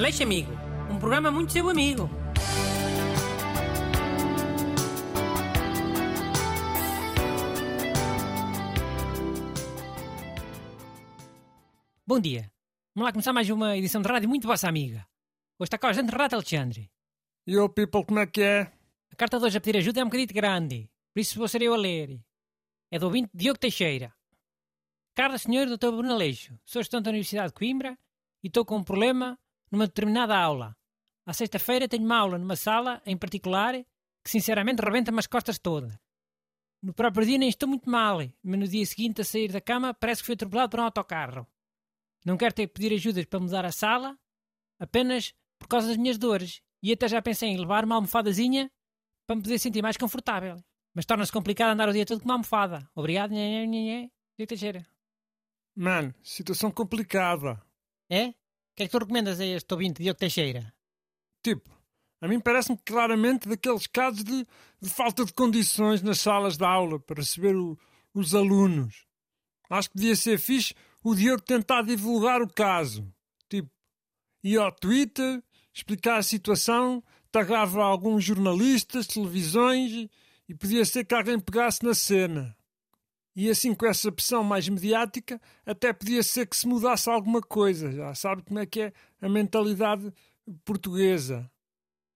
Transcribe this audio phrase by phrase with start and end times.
[0.00, 0.50] Aleixo Amigo,
[0.90, 2.08] um programa muito seu amigo.
[12.06, 12.50] Bom dia.
[12.94, 15.06] Vamos lá começar mais uma edição de rádio muito vossa amiga.
[15.58, 16.90] Hoje está com a gente Renato Alexandre.
[17.46, 18.72] E o people, como é que é?
[19.12, 21.60] A carta de hoje a pedir ajuda é um bocadinho grande, por isso vou ser
[21.60, 22.18] eu a ler.
[22.90, 24.14] É do ouvinte Diogo Teixeira.
[25.14, 25.90] Cara, senhor Dr.
[25.90, 27.98] Bruno Aleixo, sou estudante da Universidade de Coimbra
[28.42, 29.38] e estou com um problema
[29.70, 30.76] numa determinada aula.
[31.26, 33.74] À sexta-feira tenho uma aula numa sala, em particular,
[34.24, 35.96] que sinceramente rebenta-me as costas todas.
[36.82, 39.92] No próprio dia nem estou muito mal, mas no dia seguinte a sair da cama
[39.92, 41.46] parece que fui atropelado por um autocarro.
[42.24, 44.18] Não quero ter que pedir ajudas para mudar a sala,
[44.78, 48.70] apenas por causa das minhas dores, e até já pensei em levar uma almofadazinha
[49.26, 50.56] para me poder sentir mais confortável.
[50.94, 52.90] Mas torna-se complicado andar o dia todo com uma almofada.
[52.94, 54.10] Obrigado, nhé, nhé.
[54.36, 54.86] Diego Teixeira.
[55.76, 57.62] Mano, situação complicada.
[58.08, 58.34] É?
[58.76, 60.72] Que é que tu recomendas a este ouvinte, Diogo Teixeira?
[61.42, 61.70] Tipo,
[62.20, 64.46] a mim parece-me claramente daqueles casos de,
[64.80, 67.78] de, falta de condições nas salas de aula para receber o,
[68.14, 69.06] os alunos.
[69.70, 73.10] Acho que podia ser fixe o Diogo tentar divulgar o caso.
[73.48, 73.70] Tipo,
[74.42, 80.08] ir ao Twitter, explicar a situação, tagava alguns jornalistas, televisões
[80.48, 82.56] e podia ser que alguém pegasse na cena.
[83.40, 87.90] E assim, com essa pressão mais mediática, até podia ser que se mudasse alguma coisa.
[87.90, 90.12] Já sabe como é que é a mentalidade
[90.62, 91.50] portuguesa.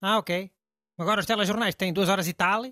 [0.03, 0.51] Ah, ok.
[0.99, 2.65] Agora os telejornais têm duas horas e tal.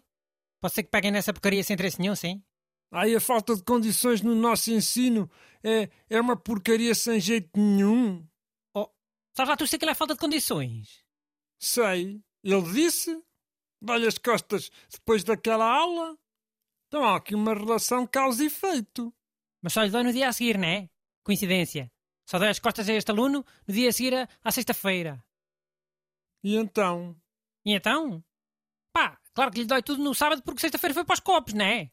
[0.60, 2.44] Pode ser que peguem nessa porcaria sem interesse nenhum, sim?
[2.92, 5.30] Aí a falta de condições no nosso ensino
[5.64, 8.22] é, é uma porcaria sem jeito nenhum.
[8.76, 8.86] Oh,
[9.34, 11.02] sabes lá tu sei que é falta de condições?
[11.58, 12.20] Sei.
[12.44, 13.18] Ele disse.
[13.80, 16.18] Dá-lhe as costas depois daquela aula.
[16.92, 19.10] Então há aqui uma relação causa e efeito.
[19.62, 20.90] Mas só lhe dói no dia a seguir, não é?
[21.24, 21.90] Coincidência.
[22.28, 25.24] Só dói as costas a este aluno no dia a seguir à sexta-feira.
[26.44, 27.16] E então?
[27.64, 28.22] E então?
[28.92, 31.64] Pá, claro que lhe dói tudo no sábado porque sexta-feira foi para os copos, não
[31.64, 31.90] é?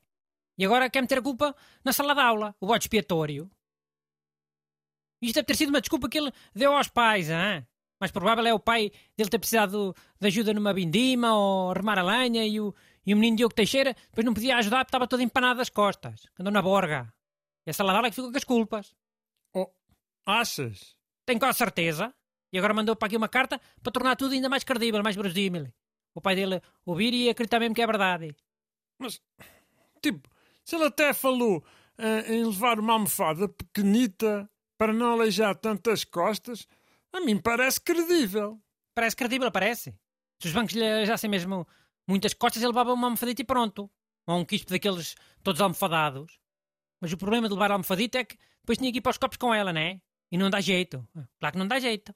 [0.58, 3.50] E agora quer meter a culpa na sala de aula, o bode expiatório.
[5.22, 7.66] Isto deve ter sido uma desculpa que ele deu aos pais, hein?
[8.02, 12.04] Mais provável é o pai dele ter precisado de ajuda numa vindima ou remar a
[12.04, 12.74] lenha e o,
[13.06, 16.28] e o menino Diogo Teixeira depois não podia ajudar porque estava todo empanado das costas,
[16.40, 17.14] andou na borga.
[17.66, 18.96] E a sala de aula é que ficou com as culpas.
[19.54, 19.70] Oh,
[20.26, 20.96] achas?
[21.26, 22.14] Tenho quase certeza.
[22.52, 25.72] E agora mandou para aqui uma carta para tornar tudo ainda mais credível, mais verosímil.
[26.16, 28.36] O pai dele ouvir e acreditar mesmo que é verdade.
[28.98, 29.22] Mas,
[30.02, 30.28] tipo,
[30.66, 31.64] se ele até falou
[32.00, 36.68] uh, em levar uma almofada pequenita para não aleijar tantas costas,
[37.14, 38.60] a mim parece credível.
[38.96, 39.96] Parece credível, parece.
[40.42, 41.68] Se os bancos lhe aleijassem mesmo
[42.10, 43.90] muitas costas, ele levava uma almofadita e pronto.
[44.26, 46.40] Ou um quispo daqueles todos almofadados.
[47.00, 49.18] Mas o problema de levar a almofadita é que depois tinha que ir para os
[49.18, 50.02] copos com ela, não é?
[50.32, 51.08] E não dá jeito.
[51.40, 52.14] Claro que não dá jeito.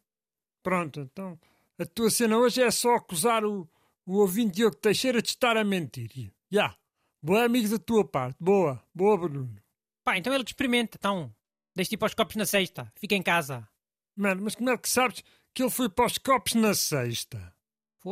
[0.62, 1.40] Pronto, então
[1.80, 3.68] a tua cena hoje é só acusar o,
[4.06, 6.12] o ouvinte Diogo Teixeira de estar a mentir.
[6.14, 6.32] Já.
[6.52, 6.78] Yeah.
[7.22, 8.38] Boa amigo da tua parte.
[8.40, 8.84] Boa.
[8.94, 9.56] Boa, Bruno.
[10.04, 10.98] Pá, então ele que experimenta.
[10.98, 11.34] Então,
[11.74, 12.92] deixa-te ir para os copos na sexta.
[12.96, 13.68] Fica em casa.
[14.16, 15.24] Mano, mas como é que sabes
[15.54, 17.54] que ele foi para os copos na sexta?
[18.02, 18.10] Que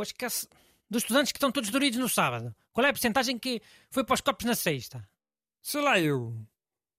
[0.92, 2.54] dos estudantes que estão todos doridos no sábado.
[2.74, 5.08] Qual é a porcentagem que foi para os copos na sexta?
[5.62, 6.36] Sei lá eu.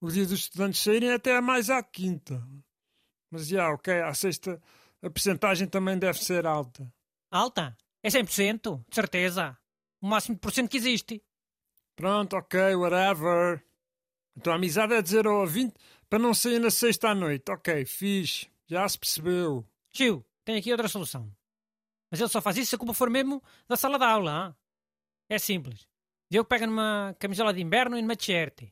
[0.00, 2.42] O dia dos estudantes saírem até é mais à quinta.
[3.30, 4.60] Mas já, ok, à sexta
[5.02, 6.90] a percentagem também deve ser alta.
[7.30, 7.76] Alta?
[8.02, 9.58] É 100%, de certeza.
[10.00, 11.22] O máximo de porcento que existe.
[11.94, 13.62] Pronto, ok, whatever.
[14.34, 15.74] Então a amizade é dizer ao ouvinte
[16.08, 17.50] para não sair na sexta à noite.
[17.50, 18.48] Ok, fixe.
[18.66, 19.66] Já se percebeu.
[19.92, 21.30] Tio, tem aqui outra solução.
[22.12, 24.48] Mas ele só faz isso se a culpa for mesmo da sala de aula.
[24.48, 24.54] Hein?
[25.30, 25.88] É simples.
[26.30, 28.70] Diogo pega numa camisola de inverno e numa t-shirt.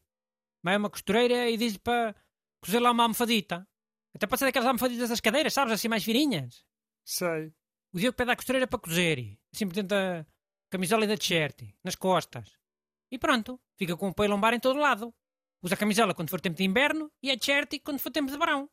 [0.62, 2.14] Vai a uma costureira e diz-lhe para
[2.62, 3.66] cozer lá uma almofadita.
[4.14, 5.72] Até pode ser daquelas almofaditas das cadeiras, sabes?
[5.72, 6.66] Assim mais fininhas.
[7.02, 7.54] Sei.
[7.94, 9.38] O Diogo pede à costureira para cozer.
[9.54, 10.26] Assim por dentro da
[10.68, 11.62] camisola e da t-shirt.
[11.82, 12.58] Nas costas.
[13.10, 13.58] E pronto.
[13.78, 15.14] Fica com o apoio lombar em todo lado.
[15.62, 18.36] Usa a camisola quando for tempo de inverno e a t-shirt quando for tempo de
[18.36, 18.68] verão.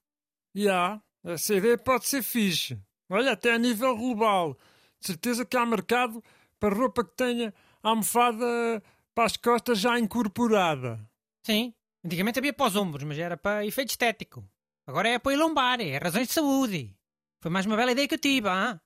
[0.53, 0.61] Já.
[0.61, 2.77] Yeah, essa ideia pode ser fixe.
[3.09, 4.57] Olha, até a nível global.
[5.00, 6.24] De certeza que há mercado
[6.59, 8.83] para roupa que tenha almofada
[9.13, 11.00] para as costas já incorporada.
[11.45, 11.74] Sim.
[12.04, 14.48] Antigamente havia para os ombros, mas era para efeito estético.
[14.86, 16.95] Agora é apoio lombar, é razões de saúde.
[17.42, 18.80] Foi mais uma bela ideia que eu tive, ah?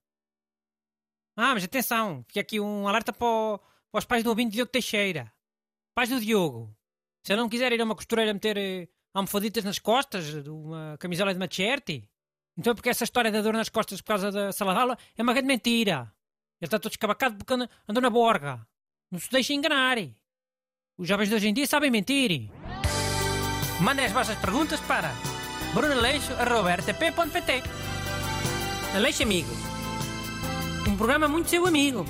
[1.35, 3.57] Ah, mas atenção, fica aqui um alerta para, o,
[3.91, 5.31] para os pais do ouvinte Diogo Teixeira.
[5.95, 6.75] Pais do Diogo.
[7.23, 11.33] Se ele não quiser ir a uma costureira meter eh, almofaditas nas costas, uma camisola
[11.33, 12.09] de machete,
[12.57, 14.98] então é porque essa história da dor nas costas por causa da sala de aula
[15.18, 16.13] é uma grande mentira.
[16.59, 18.65] Ele está todo escabacado porque andou na borga.
[19.09, 19.98] Não se deixe enganar.
[20.98, 22.50] Os jovens de hoje em dia sabem mentir.
[23.81, 25.12] Mandem as vossas perguntas para
[25.74, 27.63] brunaleixo.rtp.pt
[28.95, 29.50] Aleixo Amigo.
[30.88, 32.06] Um programa muito seu amigo.